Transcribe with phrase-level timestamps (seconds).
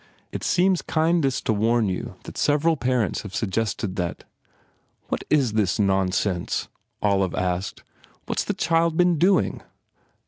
[0.31, 4.23] It seems kindest to warn you that several parents have suggested that"
[5.09, 6.67] 1 02 PENALTIES "What is this nonsense?"
[7.03, 7.83] Olive asked,
[8.25, 9.61] "What s the child been doing?"